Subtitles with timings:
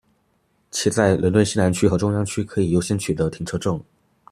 [0.71, 3.79] 且在伦敦西南区和中央区可以优先取得停车证。